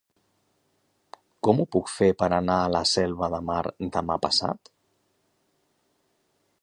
Com 1.47 1.61
ho 1.63 1.67
puc 1.75 1.91
fer 1.97 2.09
per 2.21 2.29
anar 2.39 2.57
a 2.63 2.71
la 2.77 2.81
Selva 2.93 3.29
de 3.37 3.43
Mar 3.51 3.61
demà 3.99 4.17
passat? 4.27 4.73